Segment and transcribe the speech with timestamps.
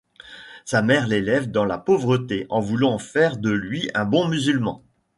[0.65, 4.81] Sa mère l'élève dans la pauvreté en voulant faire de lui un bon musulman.